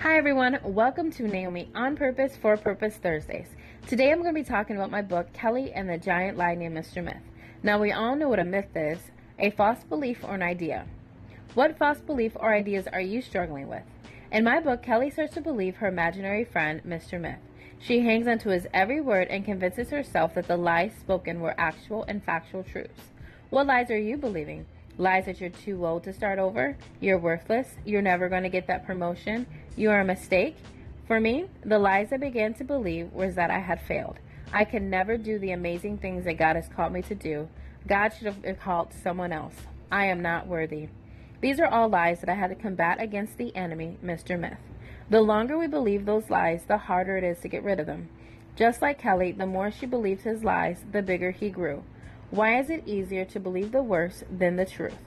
Hi, 0.00 0.16
everyone. 0.16 0.60
Welcome 0.62 1.10
to 1.10 1.24
Naomi 1.24 1.68
On 1.74 1.96
Purpose 1.96 2.36
for 2.36 2.56
Purpose 2.56 2.94
Thursdays. 2.94 3.48
Today 3.88 4.12
I'm 4.12 4.22
going 4.22 4.32
to 4.32 4.40
be 4.40 4.48
talking 4.48 4.76
about 4.76 4.92
my 4.92 5.02
book, 5.02 5.32
Kelly 5.32 5.72
and 5.72 5.90
the 5.90 5.98
Giant 5.98 6.38
Lie 6.38 6.54
Named 6.54 6.76
Mr. 6.76 7.02
Myth. 7.02 7.16
Now, 7.64 7.80
we 7.80 7.90
all 7.90 8.14
know 8.14 8.28
what 8.28 8.38
a 8.38 8.44
myth 8.44 8.76
is 8.76 9.00
a 9.40 9.50
false 9.50 9.82
belief 9.82 10.22
or 10.22 10.36
an 10.36 10.42
idea. 10.42 10.86
What 11.54 11.76
false 11.76 11.98
belief 11.98 12.36
or 12.36 12.54
ideas 12.54 12.86
are 12.92 13.00
you 13.00 13.20
struggling 13.20 13.66
with? 13.66 13.82
In 14.30 14.44
my 14.44 14.60
book, 14.60 14.84
Kelly 14.84 15.10
starts 15.10 15.34
to 15.34 15.40
believe 15.40 15.74
her 15.78 15.88
imaginary 15.88 16.44
friend, 16.44 16.80
Mr. 16.86 17.20
Myth. 17.20 17.40
She 17.80 18.02
hangs 18.02 18.28
onto 18.28 18.50
his 18.50 18.68
every 18.72 19.00
word 19.00 19.26
and 19.30 19.44
convinces 19.44 19.90
herself 19.90 20.32
that 20.34 20.46
the 20.46 20.56
lies 20.56 20.92
spoken 21.00 21.40
were 21.40 21.56
actual 21.58 22.04
and 22.04 22.22
factual 22.22 22.62
truths. 22.62 23.10
What 23.50 23.66
lies 23.66 23.90
are 23.90 23.98
you 23.98 24.16
believing? 24.16 24.66
Lies 25.00 25.26
that 25.26 25.40
you're 25.40 25.50
too 25.50 25.86
old 25.86 26.02
to 26.04 26.12
start 26.12 26.40
over, 26.40 26.76
you're 26.98 27.18
worthless, 27.18 27.68
you're 27.84 28.02
never 28.02 28.28
going 28.28 28.42
to 28.42 28.48
get 28.48 28.66
that 28.66 28.84
promotion, 28.84 29.46
you 29.76 29.90
are 29.90 30.00
a 30.00 30.04
mistake. 30.04 30.56
For 31.06 31.20
me, 31.20 31.46
the 31.64 31.78
lies 31.78 32.12
I 32.12 32.16
began 32.16 32.52
to 32.54 32.64
believe 32.64 33.12
was 33.12 33.36
that 33.36 33.50
I 33.50 33.60
had 33.60 33.80
failed. 33.80 34.18
I 34.52 34.64
could 34.64 34.82
never 34.82 35.16
do 35.16 35.38
the 35.38 35.52
amazing 35.52 35.98
things 35.98 36.24
that 36.24 36.36
God 36.36 36.56
has 36.56 36.66
called 36.66 36.92
me 36.92 37.02
to 37.02 37.14
do. 37.14 37.48
God 37.86 38.08
should 38.08 38.26
have 38.26 38.58
called 38.58 38.92
someone 38.92 39.32
else. 39.32 39.54
I 39.90 40.06
am 40.06 40.20
not 40.20 40.48
worthy. 40.48 40.88
These 41.40 41.60
are 41.60 41.68
all 41.68 41.88
lies 41.88 42.18
that 42.20 42.28
I 42.28 42.34
had 42.34 42.48
to 42.48 42.56
combat 42.56 43.00
against 43.00 43.38
the 43.38 43.54
enemy, 43.54 43.98
Mr. 44.04 44.36
Myth. 44.36 44.58
The 45.08 45.20
longer 45.20 45.56
we 45.56 45.68
believe 45.68 46.06
those 46.06 46.28
lies, 46.28 46.64
the 46.64 46.76
harder 46.76 47.16
it 47.16 47.24
is 47.24 47.38
to 47.40 47.48
get 47.48 47.62
rid 47.62 47.78
of 47.78 47.86
them. 47.86 48.08
Just 48.56 48.82
like 48.82 48.98
Kelly, 48.98 49.30
the 49.30 49.46
more 49.46 49.70
she 49.70 49.86
believed 49.86 50.22
his 50.22 50.42
lies, 50.42 50.84
the 50.90 51.02
bigger 51.02 51.30
he 51.30 51.50
grew. 51.50 51.84
Why 52.30 52.58
is 52.58 52.68
it 52.68 52.86
easier 52.86 53.24
to 53.24 53.40
believe 53.40 53.72
the 53.72 53.82
worst 53.82 54.24
than 54.30 54.56
the 54.56 54.66
truth? 54.66 54.98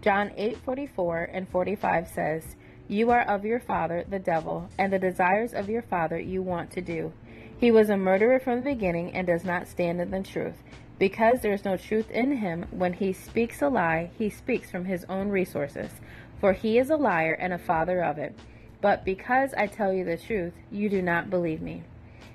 John 0.00 0.30
8:44 0.36 1.28
and 1.30 1.46
45 1.46 2.08
says, 2.08 2.56
"You 2.88 3.10
are 3.10 3.20
of 3.20 3.44
your 3.44 3.60
father, 3.60 4.02
the 4.08 4.18
devil, 4.18 4.70
and 4.78 4.90
the 4.90 4.98
desires 4.98 5.52
of 5.52 5.68
your 5.68 5.82
father 5.82 6.18
you 6.18 6.42
want 6.42 6.70
to 6.70 6.80
do. 6.80 7.12
He 7.54 7.70
was 7.70 7.90
a 7.90 7.98
murderer 7.98 8.38
from 8.38 8.56
the 8.56 8.70
beginning 8.70 9.12
and 9.12 9.26
does 9.26 9.44
not 9.44 9.68
stand 9.68 10.00
in 10.00 10.10
the 10.10 10.22
truth, 10.22 10.62
because 10.98 11.42
there 11.42 11.52
is 11.52 11.66
no 11.66 11.76
truth 11.76 12.10
in 12.10 12.38
him. 12.38 12.64
When 12.70 12.94
he 12.94 13.12
speaks 13.12 13.60
a 13.60 13.68
lie, 13.68 14.10
he 14.18 14.30
speaks 14.30 14.70
from 14.70 14.86
his 14.86 15.04
own 15.04 15.28
resources, 15.28 16.00
for 16.40 16.54
he 16.54 16.78
is 16.78 16.88
a 16.88 16.96
liar 16.96 17.34
and 17.34 17.52
a 17.52 17.58
father 17.58 18.02
of 18.02 18.16
it. 18.16 18.34
But 18.80 19.04
because 19.04 19.52
I 19.52 19.66
tell 19.66 19.92
you 19.92 20.04
the 20.04 20.16
truth, 20.16 20.54
you 20.70 20.88
do 20.88 21.02
not 21.02 21.28
believe 21.28 21.60
me." 21.60 21.82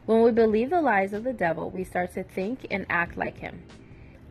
When 0.06 0.22
we 0.22 0.32
believe 0.32 0.70
the 0.70 0.82
lies 0.82 1.14
of 1.14 1.24
the 1.24 1.34
devil, 1.34 1.72
we 1.72 1.84
start 1.84 2.14
to 2.14 2.24
think 2.24 2.68
and 2.70 2.86
act 2.90 3.18
like 3.18 3.38
him. 3.38 3.64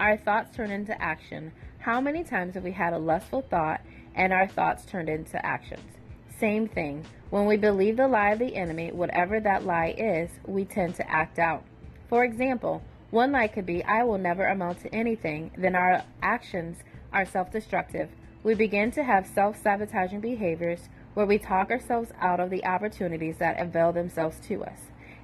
Our 0.00 0.16
thoughts 0.16 0.54
turn 0.56 0.70
into 0.70 1.00
action. 1.02 1.50
How 1.80 2.00
many 2.00 2.22
times 2.22 2.54
have 2.54 2.62
we 2.62 2.70
had 2.70 2.92
a 2.92 2.98
lustful 2.98 3.42
thought 3.42 3.80
and 4.14 4.32
our 4.32 4.46
thoughts 4.46 4.84
turned 4.84 5.08
into 5.08 5.44
actions? 5.44 5.90
Same 6.38 6.68
thing. 6.68 7.04
When 7.30 7.46
we 7.46 7.56
believe 7.56 7.96
the 7.96 8.06
lie 8.06 8.30
of 8.30 8.38
the 8.38 8.54
enemy, 8.54 8.92
whatever 8.92 9.40
that 9.40 9.66
lie 9.66 9.94
is, 9.98 10.30
we 10.46 10.64
tend 10.64 10.94
to 10.96 11.10
act 11.10 11.40
out. 11.40 11.64
For 12.08 12.22
example, 12.22 12.82
one 13.10 13.32
lie 13.32 13.48
could 13.48 13.66
be, 13.66 13.82
I 13.82 14.04
will 14.04 14.18
never 14.18 14.46
amount 14.46 14.82
to 14.82 14.94
anything, 14.94 15.50
then 15.58 15.74
our 15.74 16.04
actions 16.22 16.78
are 17.12 17.26
self 17.26 17.50
destructive. 17.50 18.08
We 18.44 18.54
begin 18.54 18.92
to 18.92 19.02
have 19.02 19.26
self 19.26 19.60
sabotaging 19.60 20.20
behaviors 20.20 20.88
where 21.14 21.26
we 21.26 21.38
talk 21.38 21.72
ourselves 21.72 22.12
out 22.20 22.38
of 22.38 22.50
the 22.50 22.64
opportunities 22.64 23.38
that 23.38 23.60
avail 23.60 23.92
themselves 23.92 24.38
to 24.46 24.64
us. 24.64 24.78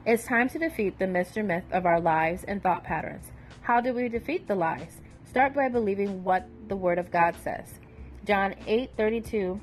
It's 0.04 0.24
time 0.24 0.48
to 0.48 0.58
defeat 0.58 0.98
the 0.98 1.04
Mr. 1.04 1.44
Myth 1.44 1.64
of 1.70 1.86
our 1.86 2.00
lives 2.00 2.42
and 2.42 2.60
thought 2.60 2.82
patterns. 2.82 3.30
How 3.64 3.80
do 3.80 3.94
we 3.94 4.10
defeat 4.10 4.46
the 4.46 4.54
lies? 4.54 5.00
Start 5.24 5.54
by 5.54 5.70
believing 5.70 6.22
what 6.22 6.46
the 6.68 6.76
Word 6.76 6.98
of 6.98 7.10
God 7.10 7.34
says. 7.36 7.80
John 8.26 8.54
8:32 8.66 9.58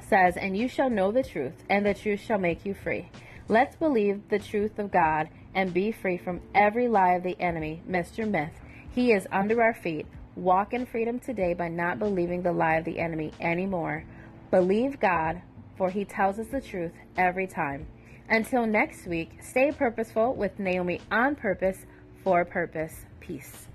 says, 0.00 0.36
"And 0.36 0.56
you 0.56 0.66
shall 0.66 0.90
know 0.90 1.12
the 1.12 1.22
truth, 1.22 1.64
and 1.70 1.86
the 1.86 1.94
truth 1.94 2.18
shall 2.18 2.40
make 2.40 2.66
you 2.66 2.74
free." 2.74 3.08
Let's 3.46 3.76
believe 3.76 4.28
the 4.28 4.40
truth 4.40 4.80
of 4.80 4.90
God 4.90 5.28
and 5.54 5.72
be 5.72 5.92
free 5.92 6.16
from 6.16 6.40
every 6.52 6.88
lie 6.88 7.12
of 7.12 7.22
the 7.22 7.40
enemy, 7.40 7.80
Mr. 7.88 8.28
Myth. 8.28 8.60
He 8.90 9.12
is 9.12 9.28
under 9.30 9.62
our 9.62 9.74
feet. 9.74 10.06
Walk 10.34 10.74
in 10.74 10.84
freedom 10.84 11.20
today 11.20 11.54
by 11.54 11.68
not 11.68 12.00
believing 12.00 12.42
the 12.42 12.52
lie 12.52 12.74
of 12.74 12.84
the 12.84 12.98
enemy 12.98 13.30
anymore. 13.40 14.02
Believe 14.50 14.98
God, 14.98 15.42
for 15.76 15.90
he 15.90 16.04
tells 16.04 16.40
us 16.40 16.48
the 16.48 16.60
truth 16.60 16.92
every 17.16 17.46
time. 17.46 17.86
Until 18.28 18.66
next 18.66 19.06
week, 19.06 19.40
stay 19.40 19.70
purposeful 19.70 20.34
with 20.34 20.58
Naomi 20.58 21.00
on 21.12 21.36
purpose 21.36 21.86
for 22.26 22.44
purpose. 22.44 23.06
Peace. 23.20 23.68